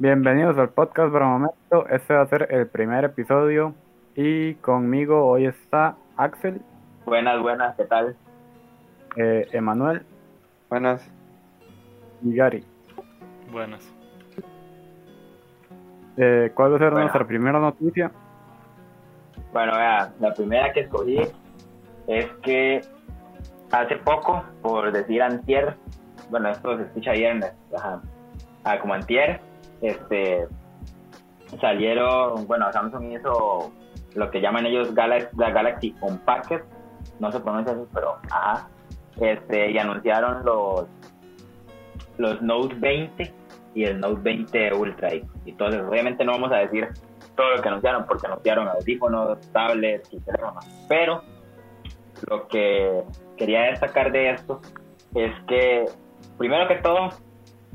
[0.00, 1.88] Bienvenidos al podcast momento.
[1.90, 3.74] Este va a ser el primer episodio
[4.14, 6.62] y conmigo hoy está Axel.
[7.04, 8.16] Buenas, buenas, ¿qué tal?
[9.16, 10.06] Eh, Emanuel.
[10.70, 11.10] Buenas.
[12.22, 12.64] Y Gary.
[13.50, 13.92] Buenas.
[16.16, 18.12] Eh, ¿Cuál va a ser nuestra primera noticia?
[19.52, 21.18] Bueno, vea, la primera que escogí
[22.06, 22.82] es que
[23.72, 25.74] hace poco, por decir antier,
[26.30, 28.00] bueno, esto se escucha viernes, ajá,
[28.62, 29.40] ah, como antier,
[29.82, 30.46] este,
[31.60, 33.72] salieron, bueno, Samsung hizo
[34.14, 36.62] lo que llaman ellos Galaxy, la Galaxy Unpacked,
[37.20, 38.68] no se pronuncia así, pero ajá,
[39.20, 40.86] este, y anunciaron los,
[42.18, 43.34] los Note 20
[43.74, 45.14] y el Note 20 Ultra.
[45.14, 46.88] Y, entonces, obviamente no vamos a decir
[47.36, 51.22] todo lo que anunciaron, porque anunciaron audífonos, tablets y teléfonos, pero
[52.28, 53.04] lo que
[53.36, 54.60] quería destacar de esto
[55.14, 55.84] es que,
[56.36, 57.10] primero que todo,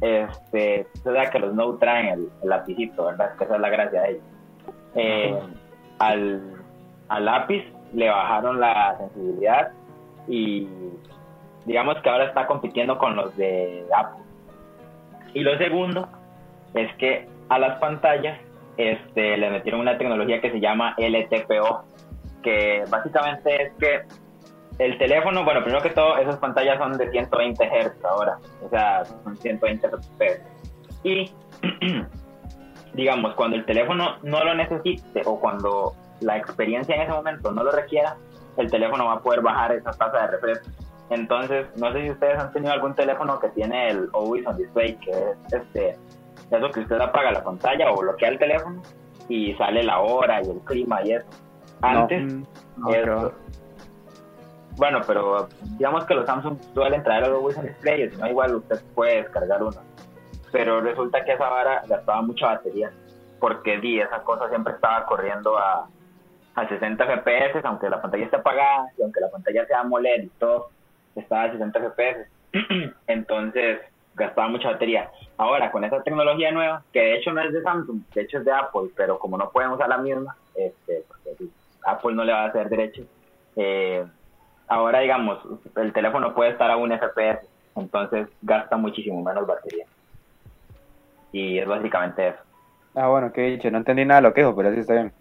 [0.01, 3.35] este, sea que los Note traen el, lapicito, ¿verdad?
[3.37, 4.23] Que esa es la gracia de ellos.
[4.95, 5.39] Eh,
[5.99, 6.41] al,
[7.09, 7.63] al lápiz
[7.93, 9.71] le bajaron la sensibilidad
[10.27, 10.67] y
[11.65, 14.23] digamos que ahora está compitiendo con los de Apple.
[15.33, 16.07] Y lo segundo
[16.73, 18.39] es que a las pantallas
[18.77, 21.83] este, le metieron una tecnología que se llama LTPO,
[22.41, 24.01] que básicamente es que
[24.79, 29.05] el teléfono, bueno, primero que todo, esas pantallas son de 120 Hz ahora, o sea,
[29.05, 30.41] son 120 Hz.
[31.03, 31.31] Y,
[32.93, 37.63] digamos, cuando el teléfono no lo necesite o cuando la experiencia en ese momento no
[37.63, 38.17] lo requiera,
[38.57, 40.69] el teléfono va a poder bajar esa tasa de refresco.
[41.09, 44.95] Entonces, no sé si ustedes han tenido algún teléfono que tiene el Always on Display,
[44.95, 45.97] que es este,
[46.49, 48.81] eso que usted apaga la pantalla o bloquea el teléfono
[49.29, 51.27] y sale la hora y el clima y eso.
[51.81, 52.43] Antes, mm,
[54.77, 58.55] bueno, pero digamos que los Samsung suelen traer el Always on Display, si no, igual
[58.55, 59.81] usted puede descargar uno.
[60.51, 62.91] Pero resulta que esa vara gastaba mucha batería,
[63.39, 65.87] porque di, esa cosa siempre estaba corriendo a,
[66.55, 70.29] a 60 FPS, aunque la pantalla esté apagada y aunque la pantalla sea AMOLED y
[70.39, 70.69] todo,
[71.15, 72.27] estaba a 60 FPS.
[73.07, 73.79] Entonces
[74.15, 75.09] gastaba mucha batería.
[75.37, 78.45] Ahora, con esa tecnología nueva, que de hecho no es de Samsung, de hecho es
[78.45, 81.45] de Apple, pero como no pueden usar la misma, este, porque
[81.85, 83.03] Apple no le va a hacer derecho,
[83.55, 84.05] eh,
[84.67, 85.39] ahora digamos,
[85.75, 89.85] el teléfono puede estar a un FPS, entonces gasta muchísimo menos batería.
[91.31, 92.39] Y es básicamente eso.
[92.95, 95.11] Ah, bueno, qué dicho, no entendí nada de lo que dijo, pero sí está bien.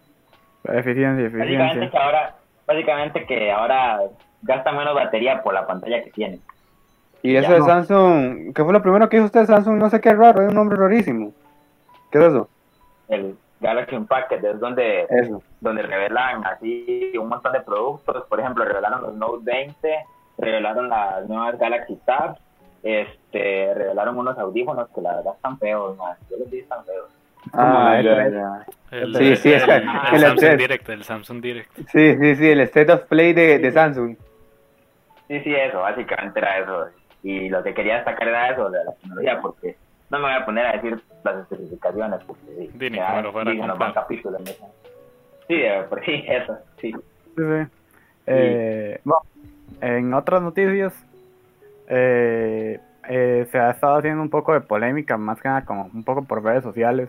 [0.65, 1.59] Eficiencia, eficiencia.
[1.59, 2.35] Básicamente que ahora,
[2.67, 4.01] básicamente que ahora
[4.43, 6.39] gasta menos batería por la pantalla que tiene.
[7.23, 9.79] Y eso de Samsung, ¿qué fue lo primero que hizo usted Samsung?
[9.79, 11.33] No sé qué raro, es un nombre rarísimo.
[12.11, 12.49] ¿Qué es eso?
[13.09, 15.07] El Galaxy Unpacked es donde,
[15.61, 18.27] donde revelan así un montón de productos.
[18.29, 20.05] Por ejemplo, revelaron los Note 20,
[20.39, 22.37] revelaron las nuevas Galaxy Tab,
[22.83, 26.19] este, revelaron unos audífonos que la verdad están feos, más.
[26.29, 27.09] yo los vi están feos.
[27.53, 31.77] Ah, ya, El, sí, sí, el, el, Samsung Direct, el Samsung Direct.
[31.89, 34.17] Sí, sí, sí, el State of Play de, de Samsung.
[35.29, 36.87] Sí, sí, eso, básicamente era eso.
[37.23, 39.77] Y lo que quería destacar era eso de la tecnología, porque
[40.13, 43.95] no me voy a poner a decir las especificaciones, porque sí, ya, lo fuera nos
[43.95, 44.43] capítulos.
[45.49, 46.93] Sí, eh, por sí, eso, sí.
[47.37, 47.43] sí,
[48.27, 49.23] Eh, bueno,
[49.81, 50.93] en otras noticias,
[51.89, 52.79] eh,
[53.09, 56.23] eh, se ha estado haciendo un poco de polémica, más que nada como un poco
[56.23, 57.09] por redes sociales,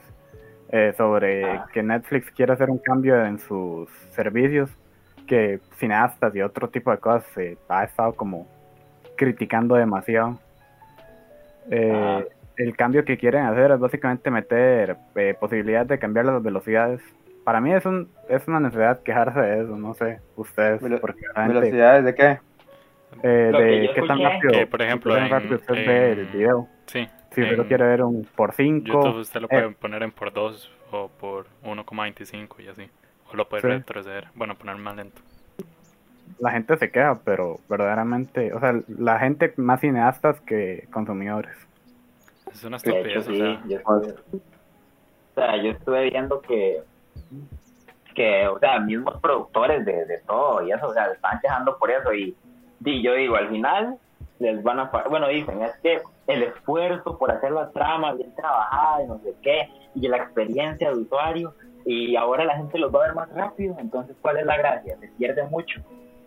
[0.70, 1.66] eh, sobre ah.
[1.74, 4.70] que Netflix quiere hacer un cambio en sus servicios
[5.28, 8.48] que cineastas y otro tipo de cosas se ha estado como
[9.18, 10.40] criticando demasiado.
[11.70, 12.28] Eh,
[12.58, 17.02] el cambio que quieren hacer es básicamente meter eh, posibilidades de cambiar las velocidades.
[17.44, 20.82] Para mí es un es una necesidad quejarse de eso, no sé, ustedes.
[20.82, 22.40] ¿Velocidades de qué?
[23.22, 26.68] Eh, de qué tan rápido, por ejemplo, en, rápido usted ve el video.
[26.88, 27.08] Sí.
[27.32, 28.86] Si usted lo quiere ver un por 5.
[28.86, 32.90] YouTube usted lo puede poner en por 2 o por 1,25 y así.
[33.32, 35.22] O lo puede retroceder, bueno, poner más lento
[36.40, 41.56] la gente se queja, pero verdaderamente, o sea, la gente más cineastas que consumidores.
[42.52, 43.64] Es una estupidez, o sea.
[43.68, 44.02] Yo, o
[45.36, 46.84] sea, yo estuve viendo que,
[48.14, 51.90] que, o sea, mismos productores de, de todo y eso, o sea, están quejando por
[51.90, 52.36] eso y,
[52.86, 53.98] y yo digo, al final
[54.40, 59.04] les van a, bueno, dicen, es que el esfuerzo por hacer la trama bien trabajada
[59.04, 61.56] y no sé qué, y la experiencia de usuario,
[61.86, 64.98] y ahora la gente los va a ver más rápido, entonces, ¿cuál es la gracia?
[65.00, 65.82] Se pierde mucho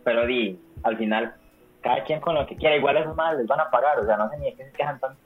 [0.06, 1.34] pero di, al final,
[1.82, 4.16] cada quien con lo que quiera, igual esos más les van a pagar, o sea,
[4.16, 5.20] no sé ni de qué se quejan tanto.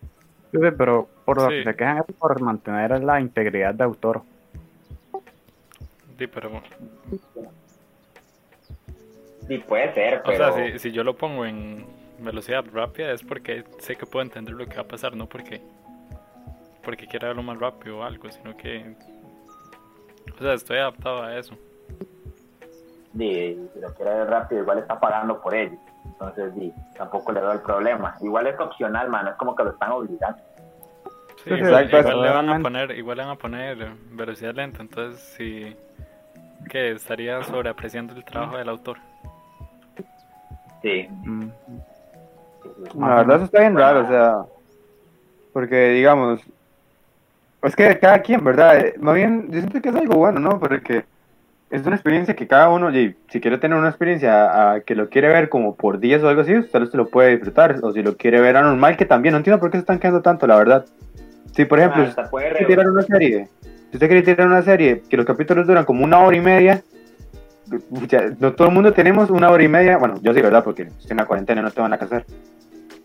[0.52, 4.22] Sí, pero por lo que se quejan es por mantener la integridad de autor.
[6.18, 6.62] Sí, pero...
[9.46, 10.50] Sí, puede ser, pero...
[10.50, 11.86] O sea, si, si yo lo pongo en
[12.18, 15.60] velocidad rápida es porque sé que puedo entender lo que va a pasar, no porque
[16.82, 18.94] porque quiera verlo más rápido o algo, sino que.
[20.38, 21.54] O sea, estoy adaptado a eso.
[23.16, 25.76] Sí, si lo quiere ver rápido, igual está pagando por ello.
[26.04, 28.16] Entonces, sí, tampoco le doy el problema.
[28.20, 30.38] Igual es opcional, mano, es como que lo están obligando.
[31.44, 35.20] Sí, igual, igual le van a poner, igual le van a poner velocidad lenta, entonces
[35.36, 35.76] sí
[36.68, 38.98] que estaría sobreapreciando el trabajo del autor.
[40.82, 41.08] Sí.
[41.24, 41.48] Mm.
[42.98, 44.44] La verdad eso está bien raro, o sea,
[45.52, 46.40] porque digamos,
[47.62, 48.78] es que cada quien, ¿verdad?
[48.78, 50.58] Eh, más bien, yo siento que es algo bueno, ¿no?
[50.58, 51.04] Porque
[51.70, 55.48] es una experiencia que cada uno, si quiere tener una experiencia que lo quiere ver
[55.48, 58.40] como por 10 o algo así, usted se lo puede disfrutar, o si lo quiere
[58.40, 60.84] ver anormal, que también, no entiendo por qué se están quedando tanto, la verdad.
[61.52, 65.02] Si, por ejemplo, ah, si usted tirar una serie, si usted quiere tirar una serie
[65.08, 66.82] que los capítulos duran como una hora y media,
[68.40, 70.64] no todo el mundo tenemos una hora y media, bueno, yo sí, ¿verdad?
[70.64, 72.26] Porque estoy en la cuarentena, no tengo nada que hacer.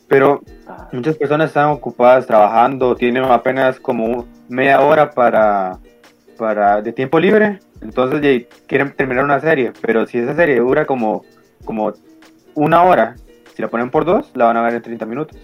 [0.07, 0.41] Pero
[0.91, 5.77] muchas personas están ocupadas trabajando, tienen apenas como media hora para,
[6.37, 11.23] para de tiempo libre, entonces quieren terminar una serie, pero si esa serie dura como,
[11.63, 11.93] como
[12.53, 13.15] una hora,
[13.53, 15.37] si la ponen por dos, la van a ver en 30 minutos.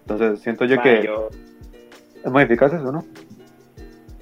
[0.00, 1.08] Entonces siento yo que
[2.24, 3.04] es muy eficaz eso, ¿no?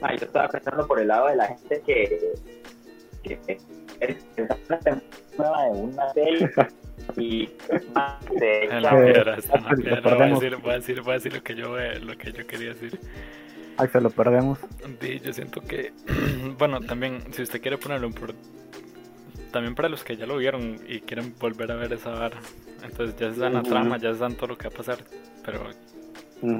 [0.00, 2.34] Ah, yo estaba pensando por el lado de la gente que,
[3.22, 3.58] que, que
[4.00, 6.50] es una de una serie
[7.16, 7.46] y
[8.38, 9.36] de en la piedra.
[10.02, 12.46] Voy a, decir, voy, a decir, voy a decir lo que yo lo que yo
[12.46, 12.98] quería decir.
[13.76, 14.58] Axel, lo perdemos.
[15.00, 15.92] Sí, yo siento que,
[16.58, 18.34] bueno, también, si usted quiere ponerlo por,
[19.50, 22.38] también para los que ya lo vieron y quieren volver a ver esa vara,
[22.82, 24.98] entonces ya se dan la trama, ya se dan todo lo que va a pasar,
[25.44, 25.70] pero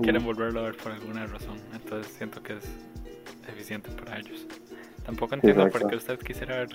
[0.03, 2.65] quieren volverlo a ver por alguna razón, entonces siento que es
[3.49, 4.47] eficiente para ellos.
[5.05, 6.69] Tampoco entiendo por qué usted quisiera ver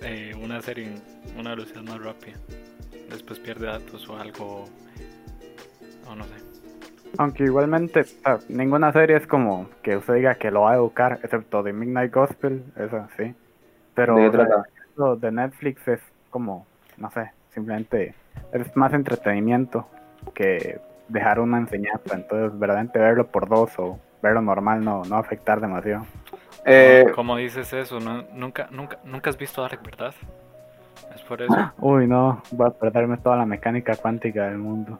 [0.00, 2.36] eh, una serie en una velocidad más rápida.
[3.08, 4.64] Después pierde datos o algo,
[6.08, 6.45] o no sé.
[7.18, 8.04] Aunque igualmente,
[8.48, 12.12] ninguna serie es como que usted diga que lo va a educar, excepto The Midnight
[12.12, 13.34] Gospel, eso sí.
[13.94, 14.16] Pero
[14.96, 16.66] lo de Netflix es como,
[16.96, 18.14] no sé, simplemente
[18.52, 19.86] es más entretenimiento
[20.34, 22.14] que dejar una enseñanza.
[22.14, 26.06] Entonces, verdaderamente verlo por dos o verlo normal no, no afectar demasiado.
[26.64, 28.00] Eh, ¿Cómo dices eso?
[28.00, 30.14] nunca, nunca, nunca has visto Dark, ¿verdad?
[31.14, 31.54] Es por eso.
[31.78, 34.98] Uy, no, voy a perderme toda la mecánica cuántica del mundo.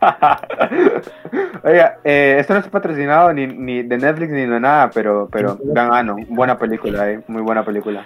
[1.62, 5.58] Oiga, eh, esto no es patrocinado ni, ni de Netflix ni de nada, pero, pero
[5.62, 8.04] gran buena película, eh, muy buena película.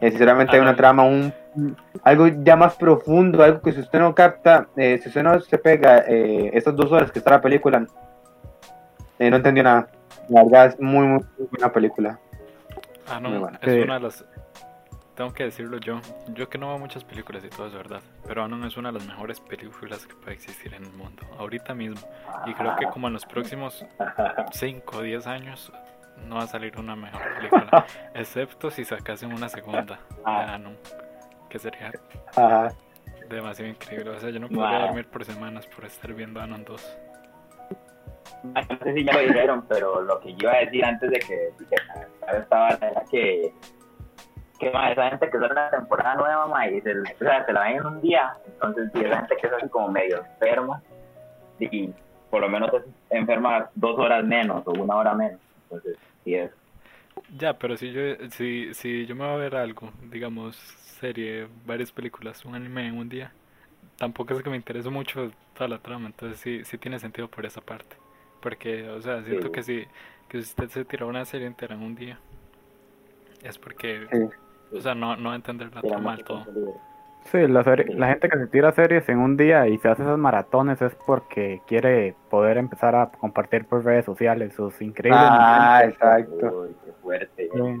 [0.00, 1.32] Eh, sinceramente hay una trama, un
[2.04, 5.58] algo ya más profundo, algo que si usted no capta, eh, si usted no se
[5.58, 9.88] pega eh, esas dos horas que está la película, no entendió nada.
[10.28, 12.18] La verdad es muy, muy, buena película.
[13.10, 13.28] Ah, no,
[13.60, 14.24] es una de las
[15.20, 16.00] tengo que decirlo yo.
[16.28, 18.00] Yo que no veo muchas películas y todo es verdad.
[18.26, 21.22] Pero Anon es una de las mejores películas que puede existir en el mundo.
[21.38, 22.00] Ahorita mismo.
[22.46, 23.84] Y creo que como en los próximos
[24.52, 25.70] 5 o 10 años
[26.26, 27.84] no va a salir una mejor película.
[28.14, 30.78] excepto si sacasen una segunda de Anon.
[31.50, 31.92] Que sería
[33.28, 34.08] demasiado increíble.
[34.08, 36.98] O sea, yo no podría dormir por semanas por estar viendo Anon 2.
[38.42, 41.18] No sé si ya lo dijeron, pero lo que yo iba a decir antes de
[41.18, 43.52] que, que estaba era que
[44.60, 47.52] que más esa gente que sale una temporada nueva ma, y se, o sea, se
[47.52, 50.82] la ven en un día entonces si esa gente que es así como medio enferma
[51.58, 51.90] y
[52.30, 56.50] por lo menos es enferma dos horas menos o una hora menos entonces sí es.
[57.38, 61.90] Ya pero si yo si, si yo me voy a ver algo digamos serie varias
[61.90, 63.32] películas un anime en un día
[63.96, 67.46] tampoco es que me interese mucho toda la trama entonces sí sí tiene sentido por
[67.46, 67.96] esa parte
[68.42, 69.86] porque o sea siento que si
[70.28, 72.18] que si usted se tira una serie entera en un día
[73.42, 74.06] es porque
[74.72, 76.44] o sea, no, no entender la trama del todo.
[77.24, 80.18] Sí, la, la gente que se tira series en un día y se hace esas
[80.18, 85.22] maratones es porque quiere poder empezar a compartir por redes sociales sus increíbles.
[85.22, 86.68] Ah, exacto.
[86.84, 87.48] qué fuerte.
[87.54, 87.80] Son,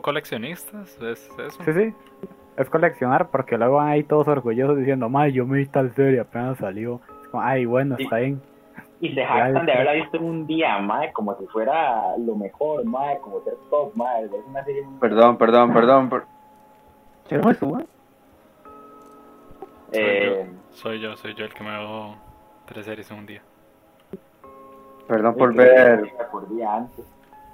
[0.00, 1.64] coleccionistas, ¿es eso?
[1.64, 1.94] Sí, sí.
[2.56, 6.20] Es coleccionar porque luego van ahí todos orgullosos diciendo, ay, yo me vi tal serie,
[6.20, 7.00] apenas salió.
[7.32, 8.42] ay, bueno, está bien.
[9.00, 12.84] Y se jactan de haberla visto en un día, madre, como si fuera lo mejor,
[12.84, 14.26] madre, como ser top, madre.
[14.26, 16.08] Es una serie Perdón, perdón, perdón.
[16.08, 16.22] Per...
[17.28, 17.78] ¿Qué no es tú,
[19.92, 20.46] eh...
[20.70, 22.16] soy yo, soy yo el que me hago
[22.66, 23.42] tres series en un día.
[25.06, 26.12] Perdón por ver.
[26.30, 27.04] Por día antes.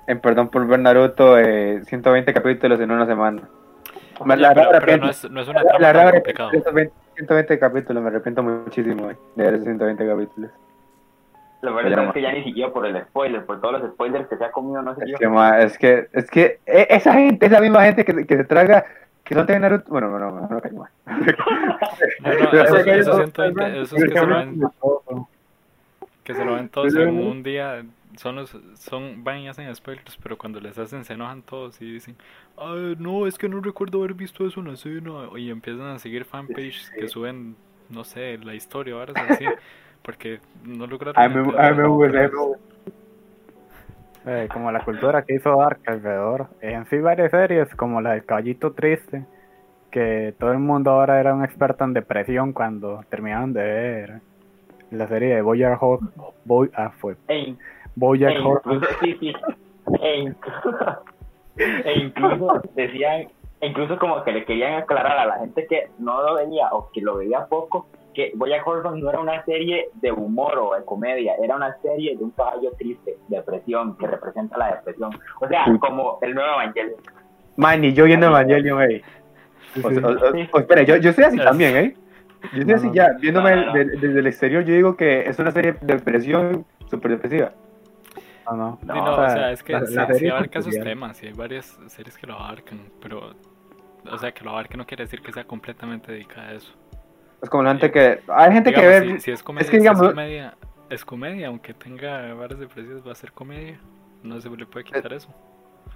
[0.06, 3.42] En perdón por ver Naruto, eh, 120 capítulos en una semana.
[4.26, 6.50] la, pero, pero no, es, no es una trama tan complicada.
[6.50, 10.50] 120, 120 capítulos, me arrepiento muchísimo de ver esos 120 capítulos.
[11.64, 14.36] Lo bueno es que ya ni siguió por el spoiler, por todos los spoilers que
[14.36, 15.24] se ha comido, no sé es Que,
[15.64, 18.84] es que, es que e, esa gente, esa misma gente que, que se traga,
[19.24, 20.86] que no tiene Naruto, bueno, no, no, no, no, no, no,
[22.62, 24.60] eso, eso, siento, eso es que se ven,
[26.22, 27.82] que se lo ven todos en un día.
[28.18, 31.94] Son los, son, van y hacen spoilers, pero cuando les hacen se enojan todos y
[31.94, 32.14] dicen,
[32.58, 35.30] Ay, no, es que no recuerdo haber visto eso en la escena.
[35.36, 37.56] Y empiezan a seguir fanpages que suben,
[37.88, 39.46] no sé, la historia, ahora es así.
[40.04, 41.20] Porque no lograron.
[41.20, 42.30] A mí, a mí me gusta
[44.26, 46.48] Eh, como la cultura que hizo Dark alrededor.
[46.60, 49.24] En sí, varias series, como la del Caballito Triste,
[49.90, 54.20] que todo el mundo ahora era un experto en depresión cuando terminaron de ver
[54.90, 56.12] la serie de Boyard Horseman.
[56.44, 57.16] Boy, ah, fue.
[57.28, 57.54] E,
[57.94, 58.76] Boyard Horseman.
[58.76, 59.32] incluso, sí, sí.
[60.00, 61.04] E incluso,
[61.56, 63.28] e incluso decían,
[63.60, 66.90] e incluso como que le querían aclarar a la gente que no lo veía o
[66.92, 70.84] que lo veía poco, que Boyack Horseman no era una serie de humor o de
[70.84, 75.10] comedia, era una serie de un caballo triste, depresión, que representa la depresión.
[75.40, 76.96] O sea, como el nuevo Evangelio.
[77.56, 79.02] Man, y yo viendo Evangelion, ey.
[79.82, 81.94] O, sea, o- o- o- espera, yo, yo soy así Es- también, ¿eh?
[82.52, 82.94] Yo soy No, así no.
[82.94, 83.72] ya, viéndome No, no.
[83.72, 87.52] de- desde el exterior, yo digo que es una serie de depresión súper depresiva.
[88.46, 88.78] No, no.
[88.82, 90.84] Sí, no, o sea, es que la- sí, la sí abarca peculiar.
[90.84, 93.32] temas, y hay varias series que lo abarcan, pero,
[94.10, 96.72] o sea, que lo abarque no quiere decir que sea completamente dedicada a eso.
[97.44, 98.20] Es como la gente que...
[98.28, 99.12] Hay gente que ve...
[99.16, 100.54] si, si es comedia, es que si digamos- es comedia,
[100.88, 103.78] es comedia, aunque tenga varias depresiones, va a ser comedia,
[104.22, 105.28] no se le puede quitar eso.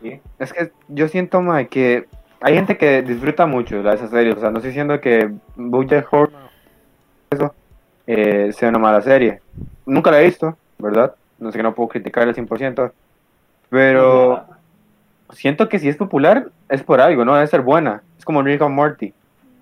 [0.02, 0.20] ¿sí?
[0.38, 2.06] Es que yo siento, ma, que
[2.40, 4.36] hay gente que disfruta mucho de esas series.
[4.36, 6.48] O sea, no estoy diciendo que Bojack Horseman
[7.30, 7.54] eso,
[8.06, 9.40] eh, sea una mala serie.
[9.86, 11.14] Nunca la he visto, ¿verdad?
[11.38, 12.92] No sé que no puedo criticarla al 100%.
[13.70, 14.44] Pero
[15.30, 17.34] siento que si es popular, es por algo, ¿no?
[17.34, 18.02] Debe ser buena.
[18.18, 19.12] Es como Rick and Morty.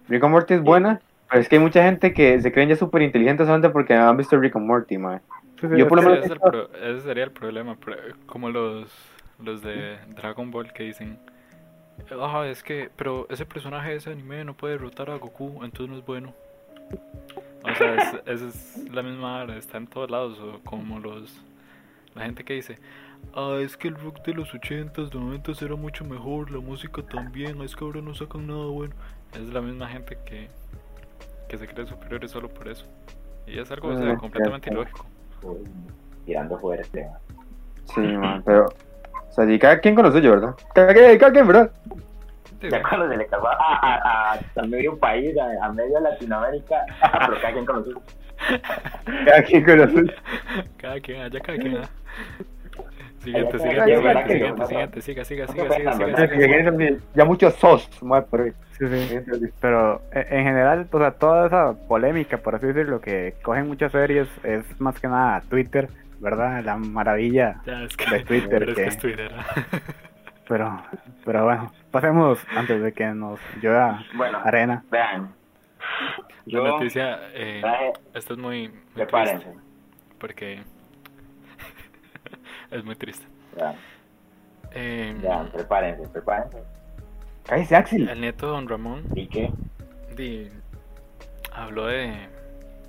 [0.09, 2.76] Rick and Morty es buena, pero es que hay mucha gente que se creen ya
[2.76, 5.21] súper inteligentes solamente porque han visto Rick and Morty, ma.
[5.61, 7.97] Sí, sí, Yo por lo Ese, menos- es el pro- ese sería el problema, pero,
[8.26, 8.90] como los,
[9.42, 11.18] los de Dragon Ball que dicen,
[12.21, 15.88] ah, es que, pero ese personaje de ese anime no puede derrotar a Goku, entonces
[15.88, 16.35] no es bueno.
[17.64, 21.42] O sea, es, esa es la misma, está en todos lados, o como los,
[22.14, 22.78] la gente que dice,
[23.35, 27.61] ah, es que el rock de los 80s, 90s era mucho mejor, la música también,
[27.62, 28.95] es que ahora no sacan nada bueno.
[29.33, 30.49] Es la misma gente que,
[31.49, 32.87] que se cree superiores solo por eso.
[33.47, 34.83] Y es algo o sea, Ah, completamente cierto.
[34.91, 35.07] ilógico.
[35.43, 35.59] Uy,
[36.25, 37.09] tirando fuerte.
[37.95, 38.67] Sí, man, pero...
[39.29, 40.55] O sea, cada quien con lo suyo, ¿verdad?
[40.75, 41.71] Cada quien, cada quien, ¿verdad?
[42.61, 46.00] Sí, Ya cuando se le casó a, a, a, a medio país, a, a medio
[46.00, 46.87] Latinoamérica,
[47.26, 48.03] pero cada quien con los suyos.
[49.26, 50.12] Cada quien con lo suyo.
[50.76, 51.76] Cada quien, allá cada quien.
[51.79, 51.88] ah.
[53.26, 56.99] Siguiente, siguiente, siguiente, ¿verdad que siguiente, siguiente, siga, siga, siga.
[57.14, 58.52] Ya, muchos sos, más por ahí.
[58.78, 59.18] Sí, sí.
[59.61, 63.90] Pero eh, en general, o sea, toda esa polémica, por así decirlo, que cogen muchas
[63.92, 65.88] series, es más que nada Twitter,
[66.21, 66.62] ¿verdad?
[66.64, 68.59] La maravilla Ya, es que, de Twitter.
[68.61, 69.30] pero es que es Twitter.
[69.37, 69.45] ah.
[70.49, 70.83] pero,
[71.25, 74.85] pero bueno, pasemos antes de que nos llueva Bueno, arena.
[74.90, 75.33] vean.
[76.47, 77.62] La Yo noticia, eh,
[78.14, 79.45] esta es muy, muy prepárense.
[79.45, 79.61] triste,
[80.21, 80.62] porque
[82.71, 83.27] es muy triste.
[83.57, 83.75] Vean,
[84.73, 86.59] Eh, vean, prepárense, prepárense.
[87.45, 88.09] Cállese, Axel.
[88.09, 89.51] el nieto de Don Ramón ¿Y qué?
[90.17, 90.51] di-
[91.55, 92.13] habló de,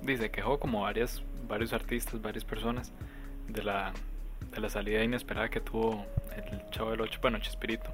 [0.02, 2.92] di, se quejó como varias, varios artistas, varias personas
[3.48, 3.92] de la,
[4.50, 6.04] de la salida inesperada que tuvo
[6.36, 7.90] el Chavo del Ocho, bueno, Chespirito,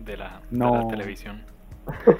[0.00, 1.42] de la, de la televisión.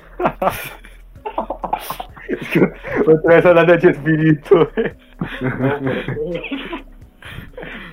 [3.06, 4.70] Otra vez hablando de Chespirito.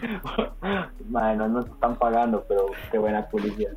[1.09, 3.71] Madre, no nos están pagando, pero qué buena publicidad.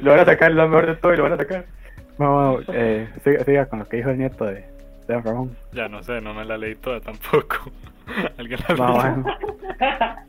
[0.00, 1.64] lo van a sacar, lo mejor de todo y lo van a sacar.
[2.18, 4.64] Vamos, eh, siga, siga con lo que dijo el nieto de,
[5.08, 5.56] de Ramón.
[5.72, 7.70] Ya no sé, no me la leí toda tampoco.
[8.38, 9.24] Alguien la No, bueno.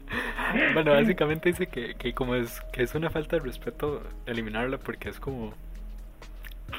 [0.73, 5.09] Bueno, básicamente dice que, que como es que es una falta de respeto eliminarla porque
[5.09, 5.51] es como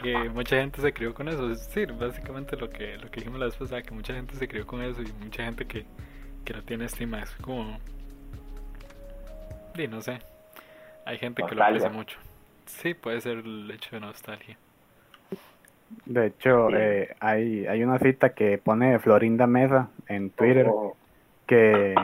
[0.02, 1.54] que mucha gente se crió con eso.
[1.54, 4.66] Sí, básicamente lo que lo que dijimos la vez pasada, que mucha gente se crió
[4.66, 5.84] con eso y mucha gente que,
[6.46, 7.20] que no tiene estima.
[7.22, 7.78] Es como...
[9.74, 10.18] Sí, no sé.
[11.04, 12.18] Hay gente que lo aprecia mucho.
[12.64, 14.56] Sí, puede ser el hecho de nostalgia.
[16.04, 20.96] De hecho, eh, hay, hay una cita que pone Florinda Mesa en Twitter, Oh,
[21.46, 21.94] que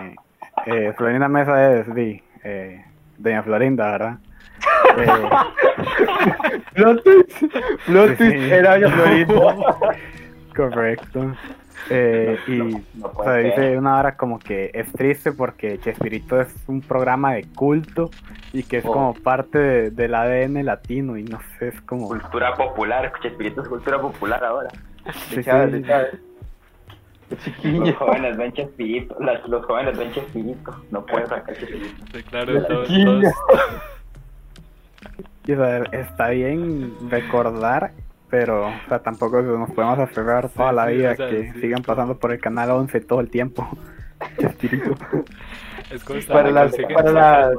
[0.66, 2.84] eh, Florinda Mesa es di, eh,
[3.18, 4.18] Doña Florinda, ¿verdad?
[4.98, 5.06] Eh,
[6.76, 6.82] Sí,
[7.84, 8.50] twist sí.
[8.52, 9.76] era Doña Florinda.
[10.54, 11.36] correcto.
[11.90, 16.40] Eh, y no o sea, puede dice una hora como que es triste porque Chespirito
[16.40, 18.10] es un programa de culto
[18.52, 18.92] y que es Oh.
[18.92, 22.08] como parte de- del ADN latino y no sé, es como...
[22.08, 24.68] Cultura popular, Chespirito es cultura popular ahora.
[25.30, 25.84] Sí, Chávez,
[27.62, 27.78] sí.
[27.78, 32.04] Los jóvenes ven Chespirito, las- los jóvenes ven Chespirito, no pueden sacar Chespirito.
[32.12, 33.32] Sí, claro, La todos, chiquilla.
[33.32, 33.34] todos-
[35.44, 37.90] Y, o sea, está bien recordar
[38.32, 42.40] pero o sea, tampoco nos podemos aferrar toda la vida que sigan pasando por el
[42.40, 43.68] canal 11 todo el tiempo.
[45.90, 47.52] es como para las, para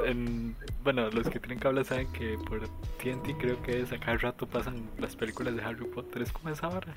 [0.82, 2.62] bueno, los que tienen cable saben que por
[2.98, 6.48] TNT creo que es a cada rato pasan las películas de Harry Potter, es como
[6.48, 6.92] esa hora.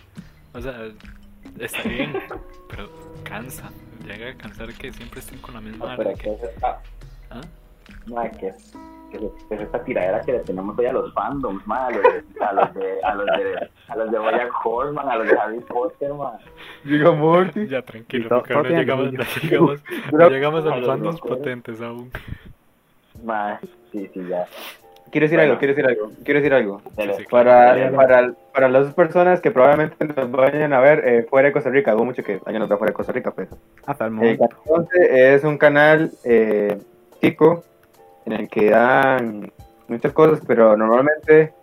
[0.56, 0.88] O sea,
[1.60, 2.18] está bien,
[2.68, 2.90] pero
[3.26, 3.70] cansa.
[4.08, 6.36] Llega a cansar que siempre estén con la misma no, que...
[7.30, 7.42] ¿Ah?
[8.08, 8.54] No, es que
[9.10, 9.18] que
[9.50, 12.54] es esta tiradera que le tenemos hoy a los fandoms, man, a los de, a
[12.54, 16.14] los de, a los de, a los de Boyack Horseman, a los de Harry Potter,
[16.14, 16.34] man.
[16.84, 17.68] Digo Morty.
[17.68, 19.12] Ya tranquilo, porque ahora llegamos,
[19.44, 22.12] llegamos, llegamos a los fandoms potentes aún.
[23.24, 23.60] Man,
[23.92, 24.46] sí, sí, ya.
[25.12, 26.82] Quiero decir algo, quiero decir algo, quiero decir algo.
[27.30, 31.54] para, para, para las dos personas que probablemente nos vayan a ver eh, fuera de
[31.54, 33.48] Costa Rica, hago mucho que nos va fuera de Costa Rica, pues.
[33.86, 34.50] Hasta el momento.
[35.00, 36.78] es un canal eh,
[37.22, 37.64] chico
[38.28, 39.52] en el que dan
[39.88, 41.54] muchas cosas, pero normalmente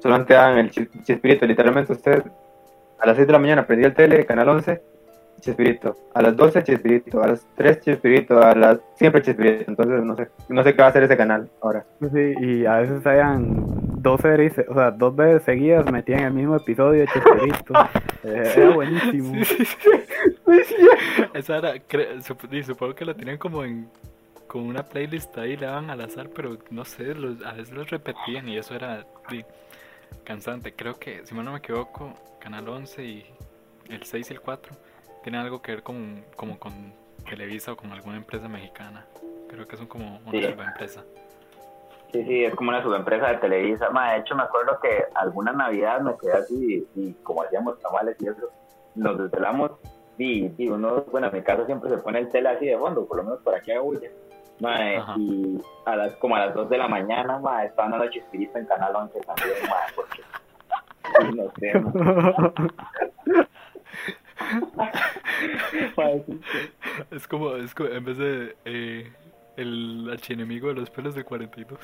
[0.00, 1.46] solamente dan el Chespirito.
[1.46, 2.24] Literalmente usted
[2.98, 4.80] a las 6 de la mañana prendía el tele, canal 11,
[5.40, 5.96] Chespirito.
[6.14, 7.22] A las 12, Chespirito.
[7.22, 8.42] A las 3, Chespirito.
[8.42, 8.78] A las...
[8.94, 9.64] Siempre Chespirito.
[9.68, 11.84] Entonces no sé, no sé qué va a hacer ese canal ahora.
[12.00, 13.66] Sí, y a veces hayan
[14.00, 17.74] dos series, o sea, dos veces seguidas metían el mismo episodio de Chespirito.
[18.24, 19.34] Eh, era buenísimo.
[21.34, 21.72] Esa era,
[22.62, 23.90] supongo que la tenían como en
[24.52, 27.12] con una playlist ahí le daban al azar, pero no sé,
[27.46, 29.06] a veces los repetían y eso era
[30.24, 30.74] cansante.
[30.74, 33.26] Creo que, si mal no me equivoco, Canal 11 y
[33.88, 34.74] el 6 y el 4
[35.22, 36.92] tienen algo que ver con, como con
[37.26, 39.06] Televisa o con alguna empresa mexicana.
[39.48, 41.02] Creo que son como una subempresa.
[42.12, 43.88] Sí, sí, es como una subempresa de Televisa.
[43.88, 48.28] de hecho, me acuerdo que alguna Navidad me quedé así y como hacíamos tamales y
[48.28, 48.50] eso,
[48.96, 49.70] nos desvelamos
[50.18, 53.06] y, y uno, bueno, en mi casa siempre se pone el tele así de fondo,
[53.06, 54.10] por lo menos para que haga bulla
[54.68, 58.64] y a las, como a las 2 de la mañana, mae, estaban dando chispirito en
[58.66, 60.22] Canal 11 también, mae, porque
[61.34, 61.72] no sé,
[67.10, 69.10] es como, es como, en vez de eh,
[69.56, 71.80] el archienemigo de los pelos de 42.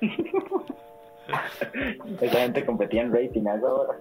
[2.20, 3.98] Esa gente competía en rating a esa hora.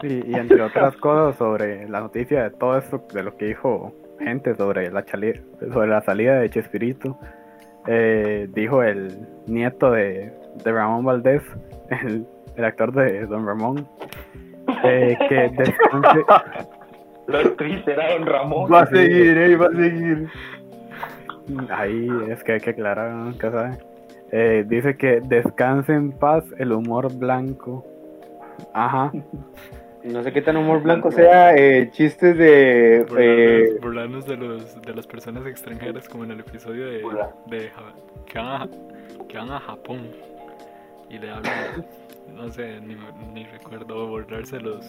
[0.00, 3.92] Sí, y entre otras cosas sobre la noticia de todo esto, de lo que dijo
[4.18, 7.18] gente sobre la, sobre la salida de Chespirito.
[7.86, 10.32] Eh, dijo el nieto de,
[10.64, 11.42] de Ramón Valdés,
[12.04, 13.88] el, el, actor de Don Ramón,
[14.84, 16.24] eh, que descanse.
[17.26, 18.72] Lo triste era Don Ramón.
[18.72, 20.28] Va a seguir, eh, va a seguir.
[21.70, 23.78] Ahí es que hay que aclarar, ¿qué sabe?
[24.30, 27.84] Eh, dice que descanse en paz el humor blanco.
[28.72, 29.12] Ajá.
[30.04, 33.06] No sé qué tan humor blanco sea, eh, chistes de...
[33.80, 34.30] Burlarnos, eh...
[34.30, 37.04] de, los, de las personas extranjeras, como en el episodio de,
[37.46, 37.70] de
[38.26, 38.68] que, van a,
[39.28, 40.08] que van a Japón
[41.08, 41.86] y le hablan,
[42.34, 42.96] no sé, ni,
[43.32, 44.84] ni recuerdo, burlarse de los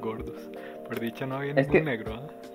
[0.00, 0.50] gordos.
[0.86, 1.80] Por dicho, no había ningún que...
[1.82, 2.46] negro, ¿eh?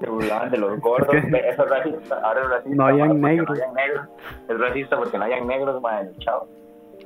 [0.00, 2.76] Se burlaban de los gordos, eso es racista, ahora es racista.
[2.76, 3.58] No hayan negros.
[3.58, 4.08] No negros.
[4.48, 6.48] Es racista porque no hayan negros, man, chao.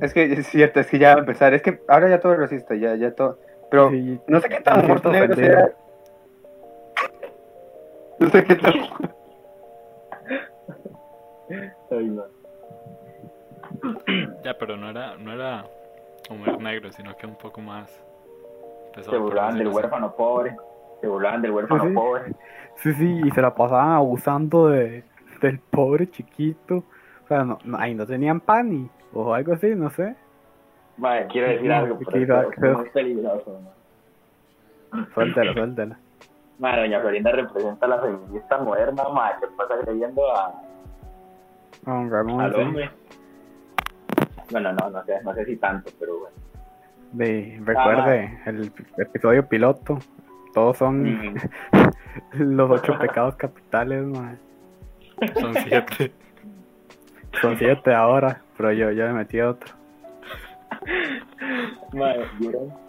[0.00, 2.33] Es que es cierto, es que ya va a empezar, es que ahora ya todo
[2.33, 3.38] es racista, ya, ya todo
[3.72, 3.90] pero
[4.26, 5.72] no sé qué tan muerto negro sea.
[8.18, 8.74] No sé qué tan.
[14.44, 15.64] Ya, pero no era, no era
[16.28, 17.90] humor negro, sino que un poco más
[19.00, 20.54] Se burlaban del huérfano pobre.
[21.00, 22.35] Se burlaban del huérfano pobre.
[22.76, 25.02] Sí, sí, y se la pasaban abusando de,
[25.40, 26.85] del pobre chiquito.
[27.24, 30.14] O sea, no, ahí no tenían pan y, o algo así, no sé.
[31.02, 33.60] Vale, quiero decir algo, pero es muy peligroso.
[34.92, 35.06] ¿no?
[35.12, 35.96] Suéltalo, suéltalo.
[36.60, 40.62] Madre, doña Florinda representa a la feminista moderna, madre, que pasa creyendo a...
[41.86, 42.90] A un Ramón, al hombre.
[44.52, 46.36] Bueno, no, no sé, no sé si tanto, pero bueno.
[47.10, 49.98] De, recuerde, ah, el episodio piloto,
[50.54, 51.34] todos son mm.
[52.38, 54.38] los ocho pecados capitales, madre.
[55.34, 56.12] Son siete.
[57.40, 59.82] Son siete ahora, pero yo, yo me metí otro.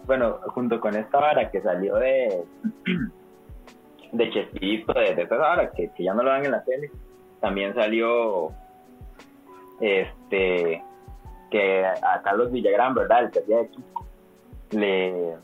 [0.06, 2.44] Bueno, junto con esta vara que salió de
[4.12, 6.90] de Chespirito, de, de esa vara que, ya no lo dan en la tele,
[7.40, 8.52] también salió
[9.80, 10.82] este
[11.50, 13.24] que a Carlos Villagrán, ¿verdad?
[13.24, 13.70] El que hacía de
[14.70, 15.36] le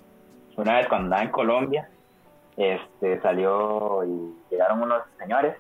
[0.57, 1.89] una vez cuando andaba en Colombia,
[2.57, 5.57] este salió y llegaron unos señores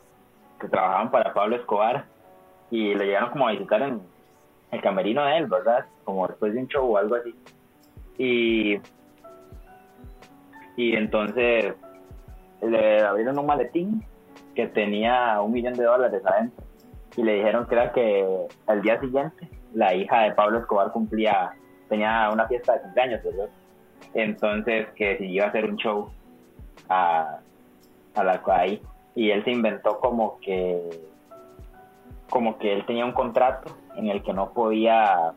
[0.60, 2.04] que trabajaban para Pablo Escobar
[2.70, 4.02] y le llegaron como a visitar en,
[4.70, 5.86] el camerino de él, ¿verdad?
[6.04, 7.34] Como después de un show o algo así.
[8.18, 8.80] Y,
[10.76, 11.74] y entonces
[12.62, 14.04] le abrieron un maletín
[14.54, 16.64] que tenía un millón de dólares adentro
[17.16, 21.52] y le dijeron que era que al día siguiente la hija de Pablo Escobar cumplía
[21.88, 23.48] tenía una fiesta de cumpleaños, ¿verdad?
[24.14, 26.10] Entonces que si iba a hacer un show
[26.88, 27.40] a,
[28.14, 28.80] a la ahí
[29.14, 30.80] y él se inventó como que
[32.30, 35.32] como que él tenía un contrato en el que no podía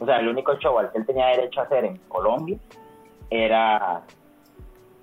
[0.00, 2.58] o sea el único show al que él tenía derecho a hacer en Colombia
[3.30, 4.02] era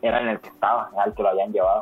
[0.01, 1.81] era en el que estaba al que lo habían llevado.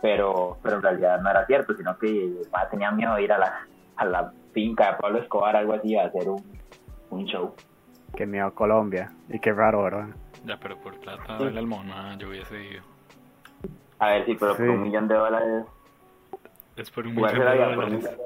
[0.00, 3.66] Pero pero en realidad no era cierto sino que tenía miedo de ir a la
[3.96, 6.42] a la finca de Pablo Escobar algo así a hacer un,
[7.10, 7.54] un show.
[8.16, 10.08] Que miedo Colombia y qué raro verdad
[10.44, 12.82] ya pero por plata del almona yo hubiese ido.
[13.98, 15.66] A ver, sí, pero por un millón de dólares.
[16.78, 18.18] Es por un millón de dólares.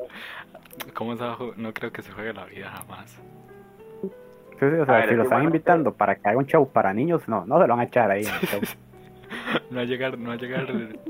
[0.95, 3.19] ¿Cómo se va No creo que se juegue la vida jamás.
[4.03, 7.27] Sí, sí, o sea, si lo están invitando para que haga un show para niños,
[7.29, 8.61] no, no se lo van a echar ahí en el show.
[9.71, 10.67] no va a llegar, no va a llegar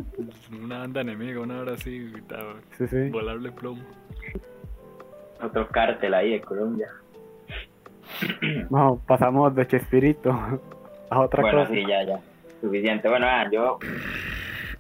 [0.63, 2.11] una banda enemiga, una hora así,
[2.79, 3.11] sí, sí.
[3.11, 3.83] volarle plomo.
[5.43, 6.89] Otro cártel ahí de Colombia.
[8.71, 10.31] No, pasamos de Chespirito
[11.11, 11.57] a otra cosa.
[11.57, 12.21] Bueno, sí, ya, ya.
[12.61, 13.09] Suficiente.
[13.09, 13.79] Bueno, yo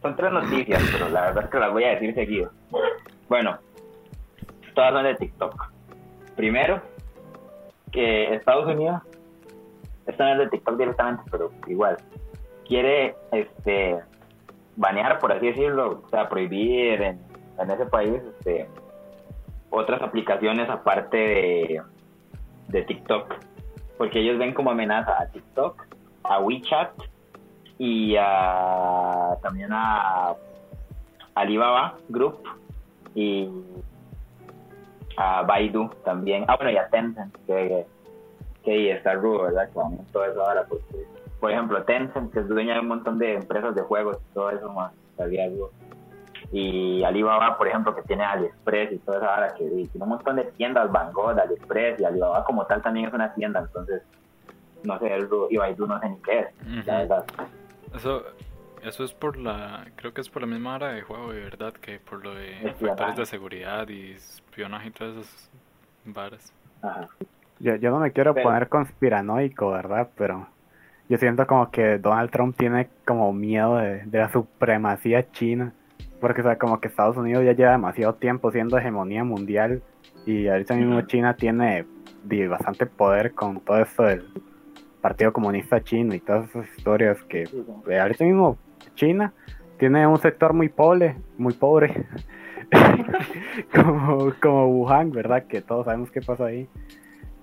[0.02, 2.50] son tres noticias, pero la verdad es que las voy a decir seguido.
[3.28, 3.58] Bueno,
[4.74, 5.72] todas son de TikTok.
[6.36, 6.82] Primero,
[7.92, 9.02] que Estados Unidos,
[10.06, 11.96] esto no es de TikTok directamente, pero igual,
[12.66, 14.00] quiere este
[14.76, 17.20] banear, por así decirlo, o sea, prohibir en,
[17.58, 18.68] en ese país este,
[19.70, 21.82] otras aplicaciones aparte de,
[22.68, 23.34] de TikTok,
[23.98, 25.86] porque ellos ven como amenaza a TikTok,
[26.24, 26.90] a WeChat
[27.82, 30.36] y a, también a
[31.34, 32.38] Alibaba Group
[33.12, 33.50] y
[35.16, 36.44] a Baidu también.
[36.46, 37.84] Ah, bueno, y a Tencent, que,
[38.62, 39.68] que está rudo, ¿verdad?
[39.74, 41.08] Con todo eso ahora, porque,
[41.40, 44.50] por ejemplo, Tencent, que es dueña de un montón de empresas de juegos y todo
[44.50, 45.72] eso más, sabía algo.
[46.52, 50.36] Y Alibaba, por ejemplo, que tiene AliExpress y todo eso ahora, que tiene un montón
[50.36, 54.02] de tiendas, Banggood, AliExpress, y Alibaba como tal también es una tienda, entonces,
[54.84, 57.24] no sé, el, y Baidu no sé ni qué es, la verdad.
[57.94, 58.24] Eso,
[58.82, 61.72] eso es por la, creo que es por la misma hora de juego, de verdad,
[61.74, 65.50] que por lo de factores de seguridad y espionaje y todas esas
[66.04, 66.52] varas.
[67.58, 70.08] Yo, yo no me quiero poner conspiranoico, ¿verdad?
[70.16, 70.48] Pero
[71.08, 75.74] yo siento como que Donald Trump tiene como miedo de, la supremacía china.
[76.20, 79.82] Porque, o sea, como que Estados Unidos ya lleva demasiado tiempo siendo hegemonía mundial.
[80.24, 81.84] Y ahorita mismo China tiene
[82.48, 84.24] bastante poder con todo esto del
[85.02, 87.44] Partido Comunista Chino y todas esas historias que
[88.00, 88.56] ahorita mismo
[88.94, 89.34] China
[89.78, 92.06] tiene un sector muy pobre, muy pobre,
[93.74, 95.44] como, como Wuhan, ¿verdad?
[95.46, 96.68] Que todos sabemos qué pasa ahí.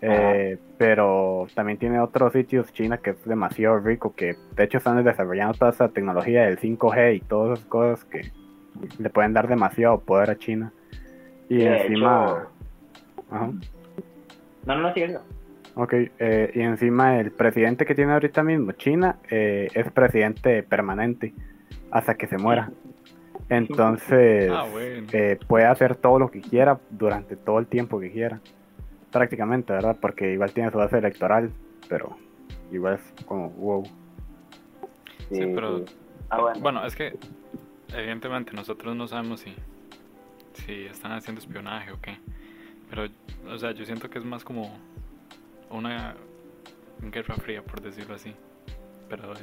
[0.02, 5.04] Eh, pero también tiene otros sitios China que es demasiado rico, que de hecho están
[5.04, 8.32] desarrollando toda esa tecnología del 5G y todas esas cosas que
[8.98, 10.72] le pueden dar demasiado poder a China.
[11.50, 12.48] Y encima...
[14.66, 15.18] No, no, sigue
[15.82, 21.34] Ok, eh, y encima el presidente que tiene ahorita mismo China eh, es presidente permanente
[21.90, 22.70] hasta que se muera.
[23.48, 28.42] Entonces ah, eh, puede hacer todo lo que quiera durante todo el tiempo que quiera.
[29.10, 29.96] Prácticamente, ¿verdad?
[30.02, 31.50] Porque igual tiene su base electoral,
[31.88, 32.18] pero
[32.74, 33.84] igual es como wow.
[35.32, 35.86] Sí, pero...
[36.30, 36.86] Ah, bueno.
[36.86, 37.18] es que
[37.96, 39.56] evidentemente nosotros no sabemos si,
[40.56, 42.18] si están haciendo espionaje o qué.
[42.90, 43.08] Pero,
[43.48, 44.78] o sea, yo siento que es más como
[45.70, 46.16] una
[47.02, 48.34] guerra fría, por decirlo así,
[49.08, 49.34] pero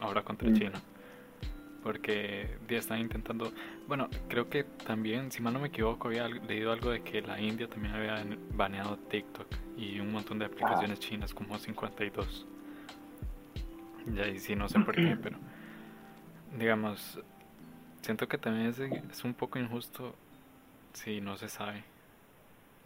[0.00, 0.54] ahora contra mm.
[0.54, 0.82] China.
[1.82, 3.52] Porque ya están intentando.
[3.86, 7.38] Bueno, creo que también, si mal no me equivoco, había leído algo de que la
[7.38, 11.02] India también había baneado TikTok y un montón de aplicaciones ah.
[11.02, 12.46] chinas, como 52.
[14.14, 15.36] Ya, y sí, no sé por qué, pero.
[16.58, 17.20] Digamos,
[18.00, 20.14] siento que también es, es un poco injusto
[20.94, 21.84] si no se sabe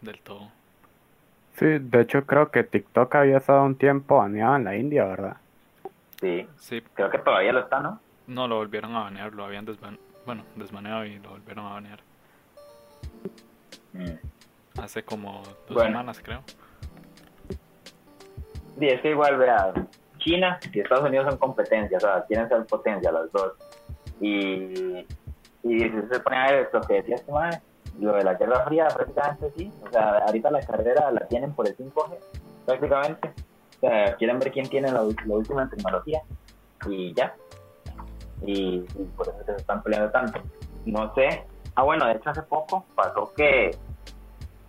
[0.01, 0.51] del todo.
[1.59, 5.35] Sí, de hecho creo que TikTok había estado un tiempo baneado en la India, ¿verdad?
[6.21, 6.81] Sí, sí.
[6.93, 7.99] Creo que todavía lo está, ¿no?
[8.27, 9.65] No, lo volvieron a banear, lo habían
[10.25, 11.99] bueno, desbaneado y lo volvieron a banear.
[13.91, 14.81] Mm.
[14.81, 16.43] Hace como dos semanas, creo.
[18.79, 19.73] Sí, es que igual, vea,
[20.19, 23.53] China y Estados Unidos son competencias, o sea, quieren ser potencia los dos.
[24.21, 25.05] Y,
[25.63, 27.59] y si se pone a ver esto que decías tu madre,
[27.99, 29.71] lo de la Guerra Fría prácticamente sí.
[29.85, 32.17] O sea, ahorita la carrera la tienen por el 5G,
[32.65, 33.33] prácticamente.
[33.77, 36.21] O sea, quieren ver quién tiene la, última tecnología
[36.87, 37.33] y ya.
[38.41, 38.79] Y,
[39.15, 40.41] por eso se están peleando tanto.
[40.85, 41.45] No sé.
[41.75, 43.71] Ah, bueno, de hecho hace poco pasó que,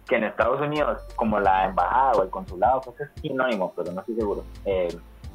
[0.06, 4.00] que en Estados Unidos, como la embajada o el consulado, pues es sinónimo, pero no
[4.00, 4.88] estoy seguro, eh,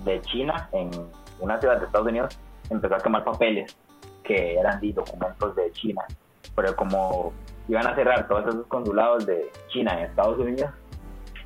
[0.03, 0.91] de China en
[1.39, 3.77] una ciudad de Estados Unidos empezó a quemar papeles
[4.23, 6.01] que eran de documentos de China.
[6.55, 7.33] Pero como
[7.67, 10.71] iban a cerrar todos esos consulados de China en Estados Unidos,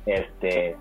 [0.06, 0.76] este,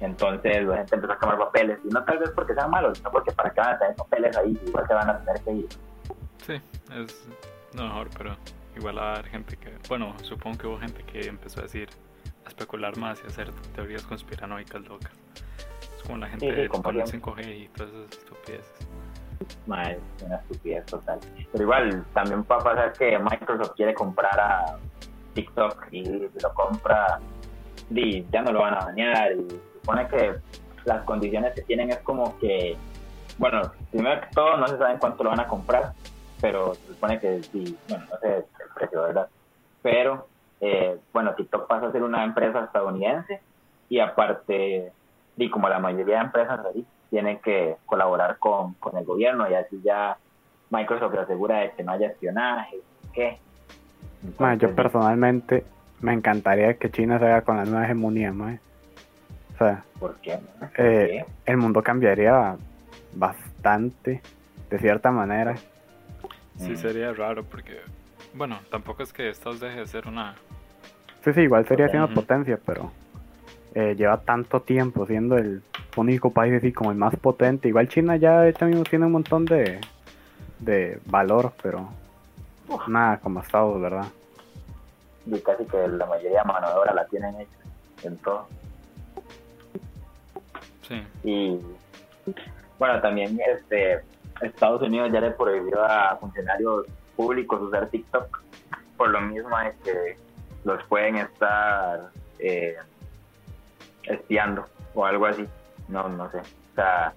[0.00, 3.10] Entonces la gente empezó a quemar papeles, y no tal vez porque sean malos, sino
[3.10, 5.68] porque para que van a tener papeles ahí, igual se van a tener que ir.
[6.46, 6.60] Sí,
[6.94, 7.28] es
[7.74, 8.36] lo mejor, pero
[8.76, 11.88] igual a haber gente que, bueno, supongo que hubo gente que empezó a decir,
[12.46, 15.12] a especular más y a hacer teorías conspiranoicas locas.
[15.96, 17.32] Es como la gente Sí, sí, con el siempre.
[17.32, 18.88] 5G y todas esas estupideces.
[19.40, 21.18] Es una estupidez total.
[21.50, 24.76] Pero igual, también puede pasar que Microsoft quiere comprar a
[25.34, 27.18] TikTok y lo compra,
[27.88, 29.32] di, ya no lo van a banear.
[29.32, 30.34] Y supone que
[30.84, 32.76] las condiciones que tienen es como que,
[33.38, 35.92] bueno, primero que todo, no se sabe en cuánto lo van a comprar,
[36.40, 39.28] pero se supone que sí, bueno, no sé el precio, ¿verdad?
[39.82, 40.26] Pero,
[40.60, 43.40] eh, bueno, TikTok pasa a ser una empresa estadounidense
[43.88, 44.92] y aparte,
[45.44, 49.54] y como la mayoría de empresas ahí, tienen que colaborar con, con el gobierno y
[49.54, 50.16] así ya
[50.70, 52.76] Microsoft se asegura de que no haya espionaje,
[53.14, 53.38] ¿qué?
[54.38, 55.64] Ma, yo Entonces, personalmente
[56.00, 58.32] me encantaría que China se haga con la nueva hegemonía.
[58.32, 60.36] O sea, ¿Por qué?
[60.36, 60.68] no?
[60.68, 62.56] ¿Por eh, el mundo cambiaría
[63.14, 64.20] bastante,
[64.68, 65.56] de cierta manera.
[66.56, 66.76] Sí, Mm.
[66.76, 67.80] sería raro porque,
[68.34, 70.34] bueno, tampoco es que Estados deje de ser una...
[71.24, 72.14] Sí, sí, igual sería siendo Ujú.
[72.14, 72.92] potencia, pero
[73.74, 75.62] eh, lleva tanto tiempo siendo el
[75.96, 77.68] único país así como el más potente.
[77.68, 79.80] Igual China ya ahorita mismo tiene un montón de,
[80.58, 81.88] de valor, pero
[82.88, 84.06] nada como Estados, ¿verdad?
[85.26, 87.58] Y casi que la mayoría de mano de obra la tienen hecha
[88.04, 88.48] en todo.
[90.82, 91.60] Sí, Y
[92.78, 94.00] bueno, también este
[94.40, 98.42] Estados Unidos ya le prohibió a funcionarios públicos usar TikTok
[98.96, 100.16] por lo mismo de que
[100.64, 102.76] los pueden estar eh,
[104.12, 105.46] espiando o algo así.
[105.88, 106.38] No, no sé.
[106.38, 107.12] O sea,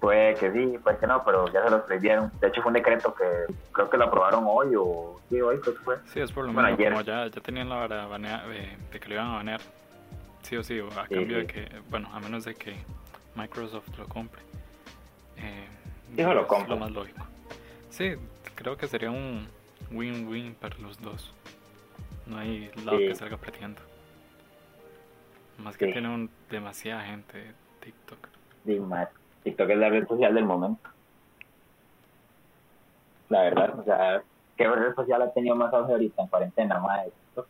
[0.00, 2.30] puede que sí, puede que no, pero ya se los prohibieron.
[2.40, 3.24] De hecho, fue un decreto que
[3.72, 5.96] creo que lo aprobaron hoy o sí, hoy creo que fue.
[6.06, 6.92] sí, es por lo Bueno, mismo, ayer.
[6.92, 9.60] como ya, ya tenían la banea- eh, de que lo iban a banear,
[10.42, 12.76] sí o sí, a Sí, cambio de que, bueno, a menos de que
[13.34, 14.40] Microsoft lo compre.
[15.36, 15.66] Eh,
[16.10, 16.74] Dijo, lo es compro.
[16.74, 17.24] lo más lógico.
[17.90, 18.14] Sí,
[18.54, 19.48] creo que sería un
[19.90, 21.32] win-win para los dos.
[22.26, 23.08] No hay lado Sí.
[23.08, 23.80] que salga perdiendo.
[25.58, 25.92] Más que Sí.
[25.92, 28.28] tiene un, demasiada gente TikTok.
[28.64, 29.08] Sí, más.
[29.44, 30.88] TikTok es la red social del momento.
[33.28, 34.22] La verdad, o sea,
[34.56, 36.78] ¿qué red social ha tenido más auge ahorita en cuarentena?
[36.78, 37.46] Más de TikTok.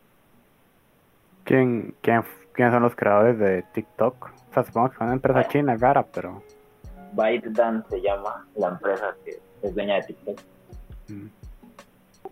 [1.45, 4.31] ¿Quién, quién, ¿Quiénes son los creadores de TikTok?
[4.51, 5.49] O sea, supongo que es una empresa Ah.
[5.49, 6.43] china, rara, pero...
[7.13, 10.41] ByteDance se llama la empresa que es dueña de TikTok.
[11.09, 11.27] mm.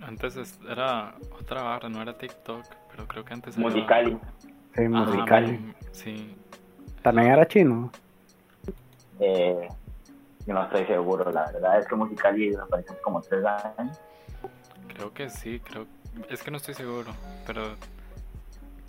[0.03, 3.67] Antes es- era otra barra, no era TikTok, pero creo que antes era...
[3.67, 4.19] Musicali.
[4.85, 5.75] Ajá, musical.
[5.93, 6.37] sí.
[7.03, 7.91] También era chino.
[9.21, 9.69] Eh,
[10.47, 14.01] yo no estoy seguro, la verdad es que Musicali desapareció hace como tres años.
[14.89, 15.87] Creo que sí, creo...
[16.29, 17.13] Es que no estoy seguro,
[17.47, 17.75] pero...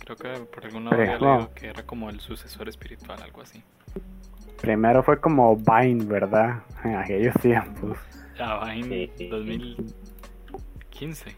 [0.00, 1.34] Creo que por algún lado Pero, había no.
[1.36, 3.62] leído que era como el sucesor espiritual, algo así.
[4.60, 6.62] Primero fue como Vine, ¿verdad?
[6.82, 7.98] En aquellos tiempos.
[8.38, 9.28] Ya, Vine Sí, sí, sí.
[9.28, 11.36] 2015.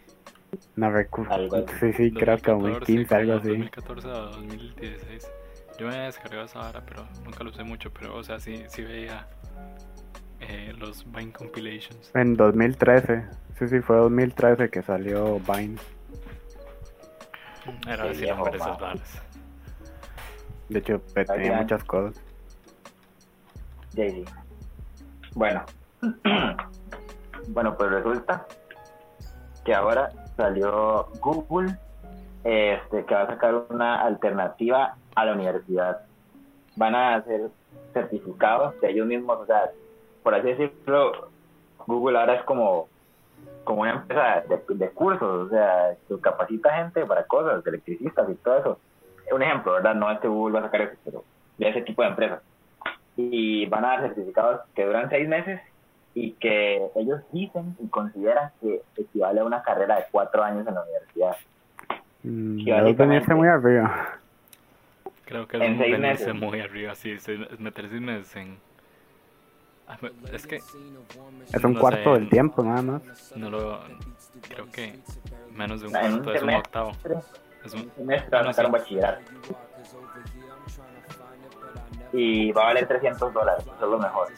[0.77, 1.67] No recuerdo.
[1.81, 3.49] Sí, sí, creo que 2015, algo así.
[3.49, 5.31] 2014 a 2016.
[5.79, 7.91] Yo me había descargado esa vara, pero nunca lo usé mucho.
[7.93, 9.27] Pero, o sea, sí, sí veía
[10.41, 12.11] eh, los Vine compilations.
[12.15, 13.25] En 2013.
[13.59, 15.77] Sí, sí, fue 2013 que salió Vine.
[17.87, 19.23] Era decir viejo, nombres esas varas.
[20.69, 22.23] De hecho, pues, tenía muchas cosas.
[23.95, 24.33] Jay-Z.
[25.35, 25.65] Bueno.
[27.49, 28.47] bueno, pues resulta
[29.65, 31.77] que ahora salió Google
[32.45, 36.01] este, que va a sacar una alternativa a la universidad.
[36.77, 37.51] Van a hacer
[37.93, 39.71] certificados de ellos mismos, o sea,
[40.23, 41.29] por así decirlo,
[41.87, 42.89] Google ahora es como,
[43.65, 48.79] como una empresa de, cursos, o sea, capacita gente para cosas, electricistas y todo eso.
[49.33, 49.95] Un ejemplo, ¿verdad?
[49.95, 51.25] No es que Google va a sacar eso, pero
[51.59, 52.43] de ese tipo de empresas
[53.17, 55.61] y van a dar certificados que duran seis meses
[56.15, 60.75] y que ellos dicen y consideran que equivale a una carrera de cuatro años en
[60.75, 61.37] la universidad.
[62.23, 64.19] Mm, venirse muy arriba.
[65.25, 68.59] Creo que En es seis venirse muy arriba, sí, se- es meter seis meses en...
[69.87, 69.97] Ah,
[70.33, 72.21] Es que Es un No cuarto sé.
[72.21, 73.33] del tiempo, nada más.
[73.37, 73.81] no lo...
[74.49, 74.99] Creo que
[75.53, 76.57] menos de un En un cuarto, es un semestre.
[76.57, 76.93] octavo.
[77.65, 79.21] Es un, Un semestre van a sacar un bachillerato.
[82.13, 84.29] Y va a valer 300 dólares, eso es lo mejor.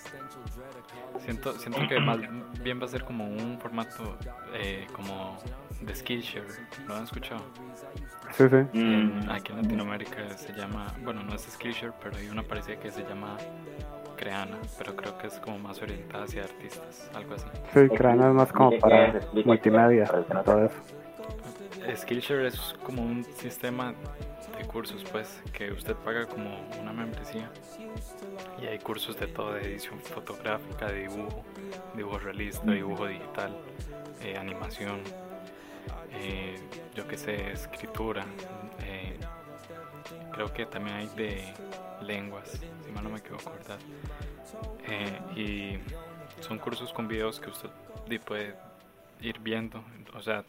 [1.25, 2.19] Siento, siento que más
[2.63, 4.17] bien va a ser como un formato
[4.55, 5.39] eh, como
[5.81, 6.47] de Skillshare,
[6.87, 7.43] ¿lo han escuchado?
[8.33, 8.57] Sí, sí.
[8.75, 12.91] En- aquí en Latinoamérica se llama, bueno, no es Skillshare, pero hay una parecida que
[12.91, 13.37] se llama
[14.17, 17.47] Creana, pero creo que es como más orientada hacia artistas, algo así.
[17.75, 20.77] Sí, Creana es más como para multimedia, para todo eso.
[21.97, 23.93] Skillshare es como un sistema
[24.63, 27.51] de cursos, pues, que usted paga como una membresía.
[28.61, 31.45] Y hay cursos de todo, de edición fotográfica, de dibujo,
[31.95, 33.57] dibujo realista, dibujo digital,
[34.21, 35.01] eh, animación,
[36.13, 36.57] eh,
[36.95, 38.25] yo que sé, escritura.
[38.85, 39.19] Eh,
[40.33, 41.53] creo que también hay de
[42.03, 43.79] lenguas, si mal no me equivoco, ¿verdad?
[45.37, 45.79] y
[46.41, 47.71] son cursos con videos que usted
[48.25, 48.55] puede
[49.21, 49.83] ir viendo.
[50.15, 50.45] O sea,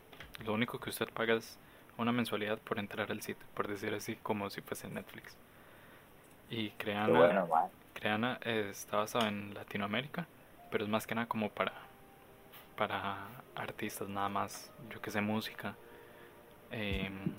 [0.46, 1.58] lo único que usted paga es
[1.98, 5.36] una mensualidad por entrar al sitio, por decir así, como si fuese Netflix.
[6.50, 7.48] Y Creana,
[7.94, 10.28] Creana está basado en Latinoamérica,
[10.72, 11.74] pero es más que nada como para,
[12.76, 15.76] para artistas, nada más, yo que sé, música,
[16.72, 17.34] em,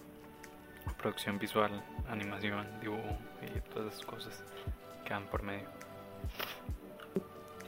[0.99, 4.45] producción visual, animación, dibujo y todas esas cosas
[5.05, 5.69] que van por medio.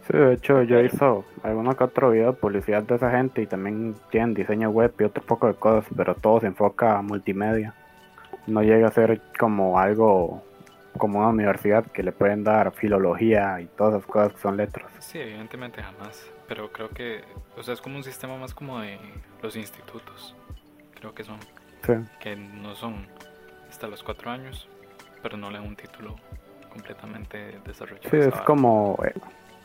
[0.07, 3.47] Sí, de hecho yo hizo alguno que otro video de publicidad de esa gente y
[3.47, 7.75] también tienen diseño web y otro poco de cosas, pero todo se enfoca a multimedia.
[8.47, 10.45] No llega a ser como algo
[10.97, 14.90] como una universidad que le pueden dar filología y todas esas cosas que son letras.
[14.99, 17.23] Sí, evidentemente jamás, pero creo que,
[17.57, 18.99] o sea, es como un sistema más como de
[19.42, 20.35] los institutos,
[20.95, 21.38] creo que son,
[21.85, 21.92] sí.
[22.21, 23.07] que no son
[23.69, 24.69] hasta los cuatro años,
[25.23, 26.16] pero no le dan un título
[26.71, 28.11] completamente desarrollado.
[28.11, 28.99] Sí, es como...
[29.05, 29.12] Eh,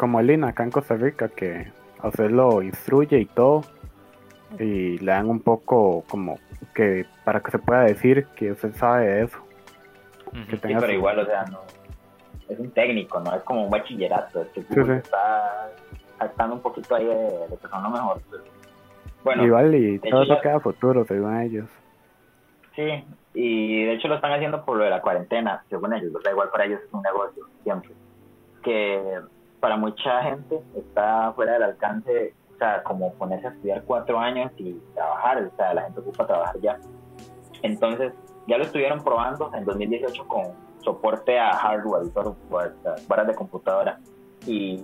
[0.02, 3.62] como el INA acá en Costa Rica, que a usted lo instruye y todo,
[4.58, 6.40] y le dan un poco como
[6.74, 9.38] que para que se pueda decir que usted sabe de eso.
[10.50, 11.60] sí, pero igual, o sea, no,
[12.50, 15.70] es un técnico, no es como un bachillerato, es que está
[16.18, 18.20] saltando un poquito ahí de, de persona mejor.
[19.24, 21.70] bueno, igual y todo eso queda futuro, según ellos.
[22.76, 26.32] Sí, y de hecho lo están haciendo por lo de la cuarentena, según ellos, da
[26.32, 27.92] igual para ellos es un negocio, siempre.
[28.64, 29.22] Que
[29.62, 34.52] para mucha gente está fuera del alcance, o sea, como ponerse a estudiar cuatro años
[34.58, 36.80] y trabajar, o sea, la gente ocupa trabajar ya.
[37.62, 38.12] Entonces,
[38.47, 40.47] ya lo estuvieron probando en 2018 con
[40.84, 42.74] soporte a hardware, software,
[43.08, 44.00] barras de computadora
[44.47, 44.84] y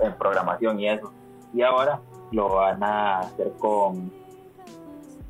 [0.00, 1.12] en programación y eso.
[1.52, 2.00] Y ahora
[2.32, 4.10] lo van a hacer con,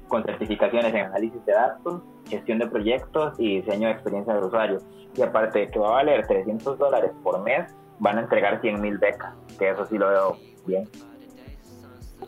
[0.06, 4.78] con certificaciones en análisis de datos, gestión de proyectos y diseño de experiencia del usuario.
[5.16, 8.80] Y aparte de que va a valer 300 dólares por mes, van a entregar 100
[8.80, 10.88] mil becas, que eso sí lo veo bien.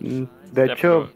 [0.01, 1.11] Mm, de hecho,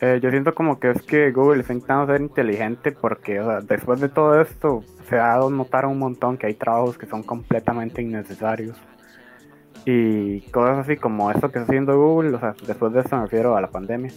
[0.00, 4.08] eh, yo siento como que es que Google está intentando ser inteligente porque después de
[4.08, 8.76] todo esto se ha dado notar un montón que hay trabajos que son completamente innecesarios.
[9.86, 13.22] Y cosas así como esto que está haciendo Google, o sea, después de esto me
[13.24, 14.10] refiero a la pandemia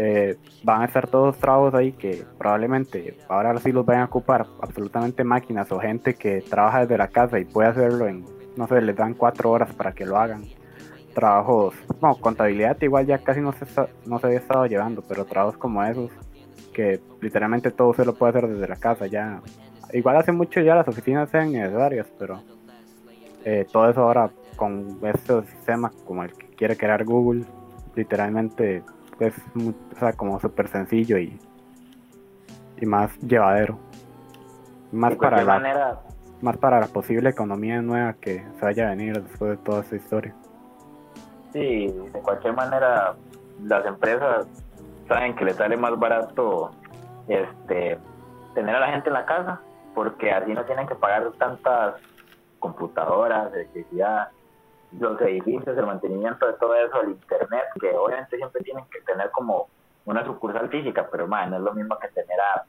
[0.00, 4.46] eh, van a estar todos trabajos ahí que probablemente ahora sí los vayan a ocupar
[4.62, 8.24] absolutamente máquinas o gente que trabaja desde la casa y puede hacerlo en,
[8.56, 10.44] no sé, les dan cuatro horas para que lo hagan.
[11.14, 13.66] Trabajos, no, contabilidad igual ya casi no se,
[14.06, 16.12] no se había estado llevando, pero trabajos como esos,
[16.72, 19.42] que literalmente todo se lo puede hacer desde la casa ya.
[19.92, 22.40] Igual hace mucho ya las oficinas sean necesarias, pero
[23.44, 27.44] eh, todo eso ahora con este sistema como el que quiere crear Google,
[27.96, 28.84] literalmente
[29.20, 31.38] es o sea, como súper sencillo y,
[32.80, 33.78] y más llevadero.
[34.92, 36.00] Más para, la,
[36.40, 39.96] más para la posible economía nueva que se vaya a venir después de toda esta
[39.96, 40.34] historia.
[41.52, 43.14] Sí, de cualquier manera,
[43.62, 44.46] las empresas
[45.08, 46.70] saben que les sale más barato
[47.26, 47.98] este
[48.54, 49.60] tener a la gente en la casa,
[49.94, 51.94] porque así no tienen que pagar tantas
[52.58, 54.28] computadoras, electricidad,
[54.98, 59.30] los edificios, el mantenimiento de todo eso, el internet, que obviamente siempre tienen que tener
[59.30, 59.68] como
[60.04, 62.64] una sucursal física, pero man, no es lo mismo que tener a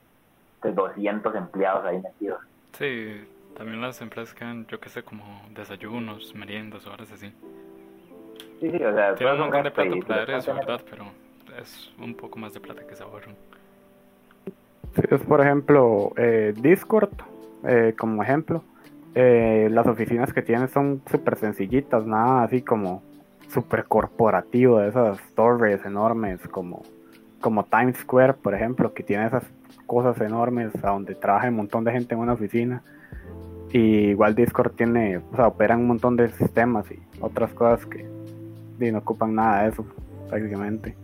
[0.62, 2.42] 200 pues, empleados ahí metidos.
[2.74, 7.34] Sí, también las empresas quedan, yo que sé, como desayunos, meriendas, horas así.
[8.60, 10.82] Sí, sí, o sea, tienen un montón de plata para eso, ¿verdad?
[10.90, 11.06] Pero
[11.58, 13.36] es un poco más de plata que se ahorran.
[14.96, 17.14] Sí, es por ejemplo eh, Discord,
[17.64, 18.64] eh, como ejemplo
[19.16, 23.02] eh, las oficinas que tienen son súper sencillitas, nada así como
[23.48, 26.84] súper corporativo, de esas torres enormes como,
[27.42, 29.44] como Times Square, por ejemplo, que tiene esas
[29.88, 32.84] cosas enormes a donde trabaja un montón de gente en una oficina.
[33.72, 38.08] Y igual Discord tiene, o sea, operan un montón de sistemas y otras cosas que
[38.80, 39.86] no ocupan nada de eso,
[40.28, 40.96] prácticamente.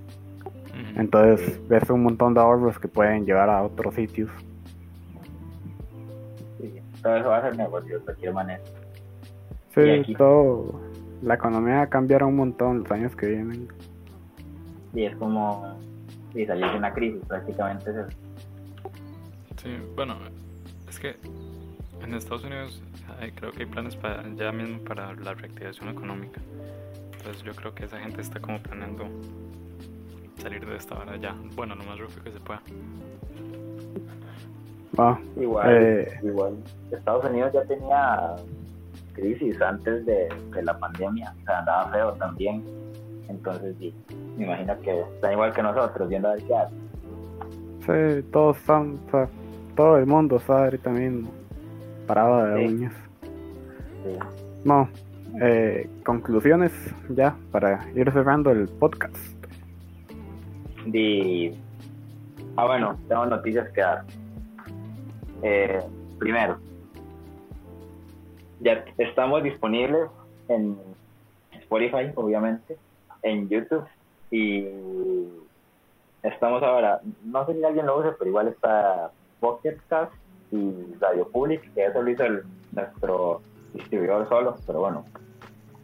[0.95, 4.30] Entonces, ves un montón de ahorros que pueden llevar a otros sitios
[7.06, 8.64] todo eso va a ser negocio de cualquier manera.
[9.76, 10.82] Sí, todo.
[11.22, 13.68] La economía va a cambiar un montón los años que vienen.
[14.91, 15.80] Y es como.
[16.34, 18.10] Y salir de una crisis, prácticamente es eso.
[19.58, 20.16] Sí, bueno,
[20.89, 21.16] es que
[22.01, 22.82] en Estados Unidos
[23.36, 26.41] creo que hay planes para, ya mismo para la reactivación económica.
[27.18, 29.06] Entonces yo creo que esa gente está como planeando
[30.38, 31.36] salir de esta hora ya.
[31.56, 32.64] Bueno, lo más rápido que se pueda.
[34.98, 36.54] Ah, Igual, eh, igual.
[36.91, 38.36] Estados Unidos ya tenía
[39.14, 42.64] crisis antes de, de la pandemia, o sea, andaba feo también.
[43.28, 43.93] Entonces, sí,
[44.38, 49.12] me imagino que están igual que nosotros, viendo a ver qué sí, todos están, o
[49.12, 49.28] sea,
[49.76, 51.30] todo el mundo está ahorita mismo
[52.08, 52.74] parado de Sí.
[52.76, 52.93] uñas.
[54.04, 54.20] Sí.
[54.64, 54.89] No,
[55.41, 56.72] eh, conclusiones
[57.10, 59.16] ya para ir cerrando el podcast.
[60.86, 61.52] Y,
[62.58, 64.04] ah, bueno, tengo noticias que dar.
[65.42, 65.82] Eh,
[66.20, 66.58] primero,
[68.62, 70.10] ya estamos disponibles
[70.48, 70.78] en
[71.52, 72.78] Spotify, obviamente,
[73.24, 73.86] en YouTube
[74.32, 74.68] y
[76.24, 80.14] estamos ahora, no sé si alguien lo use, pero igual está Pocket Cast
[80.52, 82.24] y Radio Public, que eso lo hizo
[82.72, 83.42] nuestro
[83.74, 85.06] distribuidor solo, pero bueno,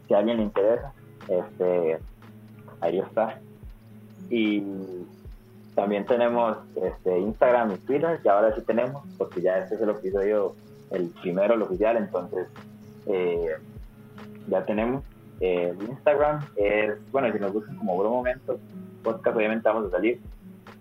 [0.08, 0.92] si alguien le interesa,
[1.28, 1.98] este,
[2.80, 3.40] ahí está.
[4.30, 4.62] Y
[5.74, 9.90] también tenemos este, Instagram y Twitter, que ahora sí tenemos, porque ya este es el
[9.90, 10.54] episodio,
[10.90, 12.46] el primero, el oficial, entonces
[13.06, 13.56] eh,
[14.48, 15.02] ya tenemos.
[15.40, 18.58] Eh, Instagram es, bueno, si nos buscan como buen momento,
[19.02, 20.20] podcast obviamente vamos a salir,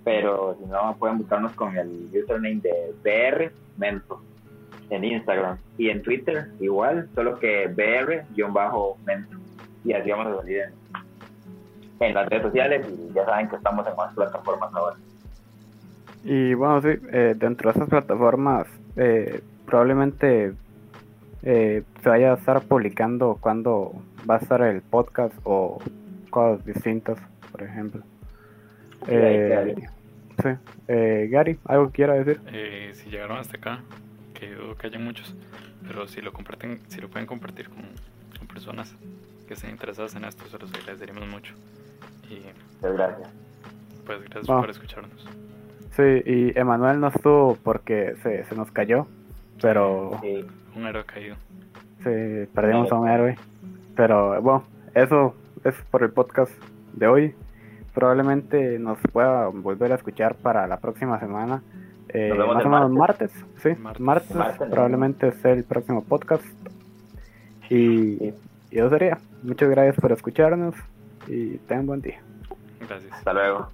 [0.04, 4.22] pero si no pueden buscarnos con el username de BR Mento
[4.92, 9.38] en Instagram y en Twitter igual, solo que BR-Mento
[9.84, 10.74] y así vamos a salir en,
[12.08, 14.98] en las redes sociales y ya saben que estamos en más plataformas ahora.
[16.24, 20.54] Y bueno, sí, eh, dentro de esas plataformas eh, probablemente
[21.44, 23.94] eh, se vaya a estar publicando cuando
[24.30, 25.80] va a estar el podcast o
[26.30, 27.18] cosas distintas,
[27.52, 28.04] por ejemplo.
[29.06, 29.76] Sí, ahí Eh,
[30.44, 30.50] sí.
[30.88, 32.40] Eh, Gary, ¿algo que quiera decir?
[32.48, 33.80] Eh, si llegaron hasta acá,
[34.34, 35.36] que dudo que haya muchos,
[35.88, 37.84] pero si lo comparten, si lo pueden compartir con,
[38.38, 38.96] con personas
[39.48, 41.56] que estén interesadas en esto, se los agradeceríamos mucho.
[42.30, 42.42] Y
[42.82, 43.30] Muchas gracias.
[44.06, 45.28] pues gracias por escucharnos.
[45.96, 49.08] Sí, y Emanuel no estuvo porque se, se nos cayó,
[49.62, 50.46] pero Sí,
[50.76, 51.36] Un héroe caído.
[52.04, 53.38] sí, perdimos a un héroe.
[53.96, 54.64] Pero bueno,
[54.96, 55.36] eso
[55.66, 56.52] es por el podcast
[56.94, 57.36] de hoy.
[57.94, 61.62] Probablemente nos pueda volver a escuchar para la próxima semana.
[62.08, 63.32] Eh, Nos vemos más o menos martes,
[63.62, 64.02] sí, Martes.
[64.02, 64.70] martes, Martes, ¿no?
[64.74, 66.44] probablemente sea el próximo podcast.
[67.70, 68.34] Y, Sí.
[68.72, 69.18] y eso sería.
[69.44, 70.74] Muchas gracias por escucharnos
[71.32, 72.22] y tengan buen día.
[72.80, 73.12] Gracias.
[73.14, 73.70] hasta luego.